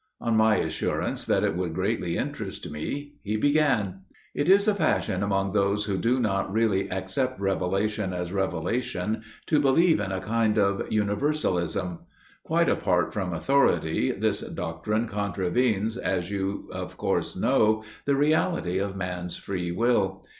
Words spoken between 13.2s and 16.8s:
authority, this doctrine contravenes, as you